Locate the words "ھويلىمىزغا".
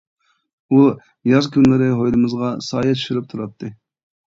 2.01-2.51